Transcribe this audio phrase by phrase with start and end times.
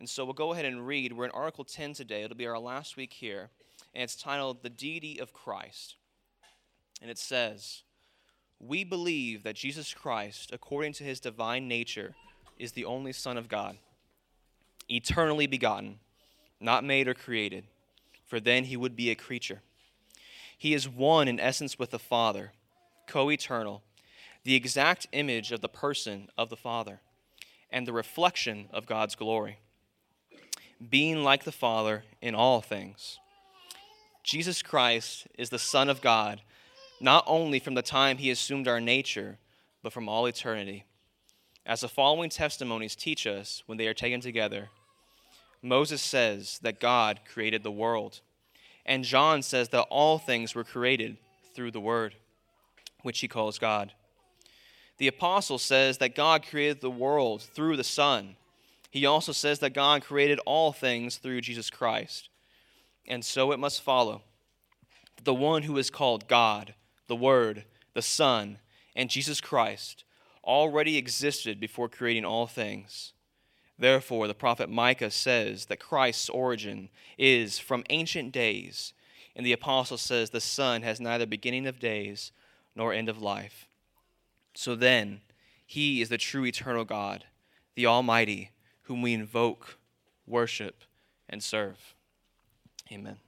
[0.00, 1.12] And so we'll go ahead and read.
[1.12, 2.22] We're in Article 10 today.
[2.22, 3.50] It'll be our last week here.
[3.94, 5.96] And it's titled The Deity of Christ.
[7.02, 7.82] And it says,
[8.58, 12.14] We believe that Jesus Christ, according to his divine nature,
[12.58, 13.76] is the only Son of God,
[14.88, 15.98] eternally begotten,
[16.60, 17.64] not made or created,
[18.24, 19.60] for then he would be a creature.
[20.56, 22.52] He is one in essence with the Father,
[23.06, 23.82] co eternal,
[24.44, 27.00] the exact image of the person of the Father,
[27.68, 29.58] and the reflection of God's glory
[30.88, 33.18] being like the Father in all things.
[34.22, 36.40] Jesus Christ is the Son of God,
[37.00, 39.38] not only from the time he assumed our nature,
[39.82, 40.84] but from all eternity.
[41.66, 44.68] As the following testimonies teach us when they are taken together,
[45.62, 48.20] Moses says that God created the world,
[48.86, 51.18] and John says that all things were created
[51.54, 52.14] through the Word,
[53.02, 53.92] which he calls God.
[54.98, 58.36] The apostle says that God created the world through the Son
[58.90, 62.28] he also says that God created all things through Jesus Christ.
[63.06, 64.22] And so it must follow
[65.16, 66.74] that the one who is called God,
[67.06, 67.64] the Word,
[67.94, 68.58] the Son,
[68.96, 70.04] and Jesus Christ
[70.44, 73.12] already existed before creating all things.
[73.78, 78.92] Therefore, the prophet Micah says that Christ's origin is from ancient days,
[79.36, 82.32] and the apostle says the Son has neither beginning of days
[82.74, 83.68] nor end of life.
[84.54, 85.20] So then,
[85.64, 87.24] he is the true eternal God,
[87.74, 88.50] the Almighty
[88.90, 89.78] whom we invoke,
[90.26, 90.82] worship,
[91.28, 91.94] and serve.
[92.90, 93.18] Amen.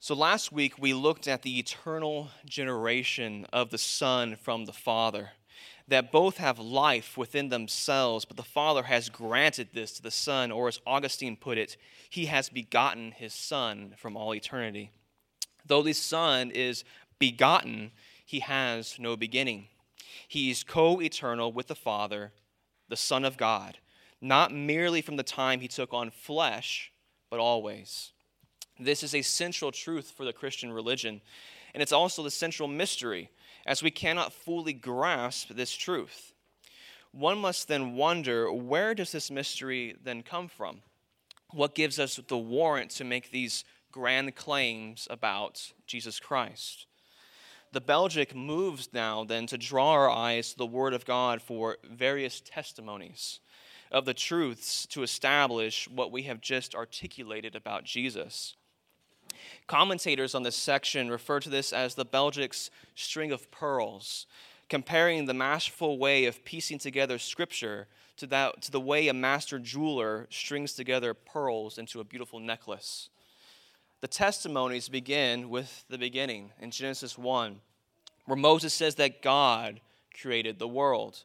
[0.00, 5.30] So last week we looked at the eternal generation of the Son from the Father,
[5.86, 10.50] that both have life within themselves, but the Father has granted this to the Son,
[10.50, 11.76] or as Augustine put it,
[12.10, 14.90] he has begotten his Son from all eternity.
[15.64, 16.82] Though the Son is
[17.20, 17.92] begotten,
[18.26, 19.68] he has no beginning.
[20.26, 22.32] He is co eternal with the Father
[22.88, 23.78] the Son of God,
[24.20, 26.92] not merely from the time he took on flesh,
[27.30, 28.12] but always.
[28.78, 31.20] This is a central truth for the Christian religion,
[31.74, 33.30] and it's also the central mystery,
[33.66, 36.32] as we cannot fully grasp this truth.
[37.12, 40.82] One must then wonder where does this mystery then come from?
[41.50, 46.87] What gives us the warrant to make these grand claims about Jesus Christ?
[47.72, 51.78] The Belgic moves now then to draw our eyes to the Word of God for
[51.84, 53.40] various testimonies
[53.90, 58.56] of the truths to establish what we have just articulated about Jesus.
[59.66, 64.26] Commentators on this section refer to this as the Belgic's string of pearls,
[64.68, 67.86] comparing the masterful way of piecing together Scripture
[68.16, 73.08] to, that, to the way a master jeweler strings together pearls into a beautiful necklace.
[74.00, 77.60] The testimonies begin with the beginning in Genesis 1,
[78.26, 79.80] where Moses says that God
[80.20, 81.24] created the world.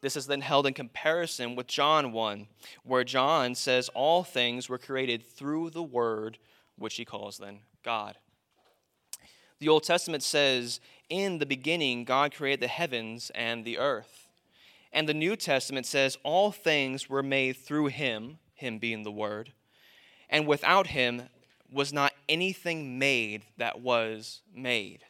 [0.00, 2.46] This is then held in comparison with John 1,
[2.84, 6.38] where John says all things were created through the Word,
[6.76, 8.16] which he calls then God.
[9.58, 10.78] The Old Testament says,
[11.08, 14.28] In the beginning, God created the heavens and the earth.
[14.92, 19.52] And the New Testament says, All things were made through him, him being the Word.
[20.28, 21.28] And without him,
[21.72, 25.00] was not anything made that was made.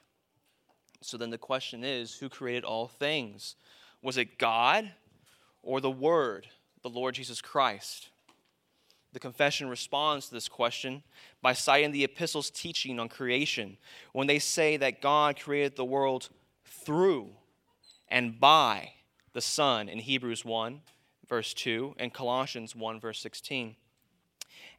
[1.00, 3.56] So then the question is who created all things?
[4.02, 4.92] Was it God
[5.62, 6.46] or the Word,
[6.82, 8.08] the Lord Jesus Christ?
[9.12, 11.02] The confession responds to this question
[11.42, 13.76] by citing the epistle's teaching on creation
[14.12, 16.30] when they say that God created the world
[16.64, 17.30] through
[18.08, 18.92] and by
[19.32, 20.80] the Son in Hebrews 1,
[21.28, 23.76] verse 2, and Colossians 1, verse 16,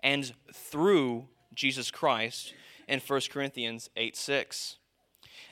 [0.02, 2.54] and through Jesus Christ
[2.88, 4.78] in 1 Corinthians 8 6.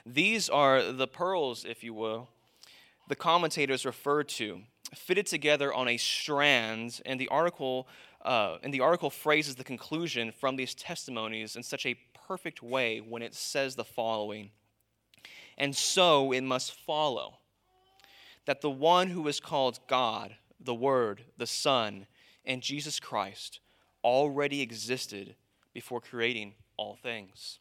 [0.05, 2.29] These are the pearls, if you will,
[3.07, 4.61] the commentators refer to,
[4.95, 7.87] fitted together on a strand, and the article
[8.23, 11.95] uh, and the article phrases the conclusion from these testimonies in such a
[12.27, 14.51] perfect way when it says the following.
[15.57, 17.39] And so it must follow
[18.45, 22.05] that the one who is called God, the Word, the Son,
[22.45, 23.59] and Jesus Christ
[24.03, 25.35] already existed
[25.73, 27.59] before creating all things.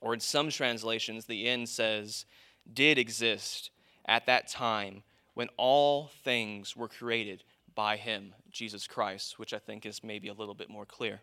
[0.00, 2.24] Or in some translations, the end says,
[2.72, 3.70] did exist
[4.06, 5.02] at that time
[5.34, 7.44] when all things were created
[7.74, 11.20] by him, Jesus Christ, which I think is maybe a little bit more clear.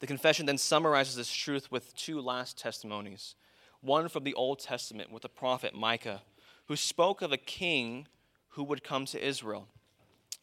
[0.00, 3.34] The confession then summarizes this truth with two last testimonies
[3.82, 6.22] one from the Old Testament with the prophet Micah,
[6.66, 8.08] who spoke of a king
[8.48, 9.68] who would come to Israel,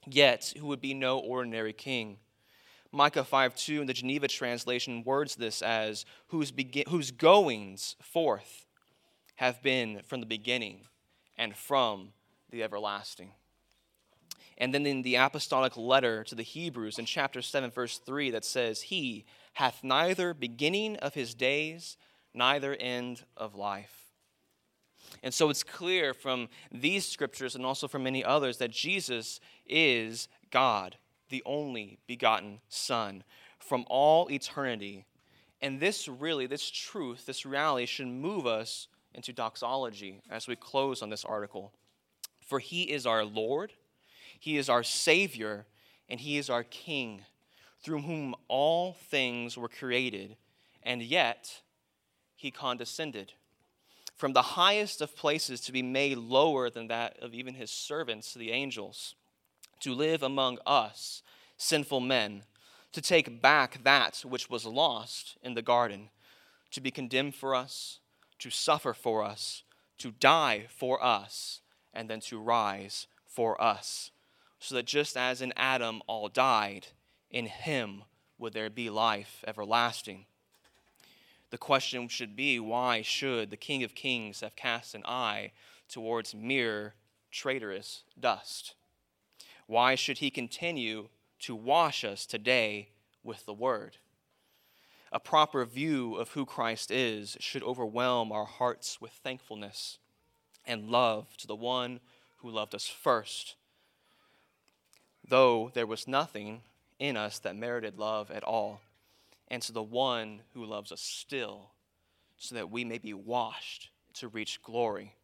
[0.08, 2.18] yet who would be no ordinary king.
[2.94, 8.68] Micah 5 2 in the Geneva translation words this as, whose, begin- whose goings forth
[9.36, 10.82] have been from the beginning
[11.36, 12.10] and from
[12.52, 13.32] the everlasting.
[14.60, 18.46] And then in the apostolic letter to the Hebrews in chapter 7, verse 3, that
[18.46, 21.98] says, He hath neither beginning of his days,
[22.36, 24.04] neither end of life.
[25.24, 30.28] And so it's clear from these scriptures and also from many others that Jesus is
[30.52, 30.98] God,
[31.30, 33.24] the only begotten Son,
[33.60, 35.06] from all eternity.
[35.62, 41.02] And this really, this truth, this reality should move us into doxology as we close
[41.02, 41.72] on this article.
[42.42, 43.74] For he is our Lord,
[44.40, 45.66] he is our Savior,
[46.10, 47.22] and he is our King,
[47.82, 50.36] through whom all things were created,
[50.84, 51.62] and yet
[52.36, 53.34] he condescended
[54.16, 58.34] from the highest of places to be made lower than that of even his servants,
[58.34, 59.16] the angels,
[59.84, 61.22] to live among us,
[61.58, 62.44] sinful men,
[62.94, 66.10] to take back that which was lost in the garden,
[66.72, 68.00] to be condemned for us,
[68.40, 69.64] to suffer for us,
[69.98, 71.60] to die for us,
[71.94, 74.12] and then to rise for us.
[74.60, 76.88] So that just as in Adam all died,
[77.30, 78.04] in him
[78.38, 80.26] would there be life everlasting.
[81.50, 85.52] The question should be why should the King of Kings have cast an eye
[85.90, 86.94] towards mere
[87.32, 88.76] traitorous dust?
[89.74, 91.10] Why should he continue
[91.40, 92.90] to wash us today
[93.24, 93.98] with the word?
[95.12, 99.98] A proper view of who Christ is should overwhelm our hearts with thankfulness
[100.64, 102.02] and love to the one
[102.38, 103.56] who loved us first,
[105.28, 106.62] though there was nothing
[107.00, 108.80] in us that merited love at all
[109.48, 111.72] and to the one who loves us still,
[112.38, 115.16] so that we may be washed to reach glory.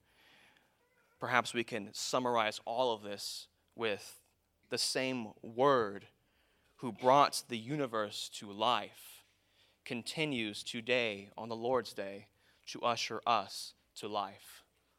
[1.20, 4.16] Perhaps we can summarize all of this with
[4.70, 6.08] the same word
[6.78, 9.24] who brought the universe to life
[9.86, 12.28] continues today on the Lord's day
[12.68, 14.64] to usher us to life.